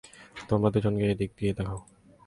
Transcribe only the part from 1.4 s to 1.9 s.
দেখো।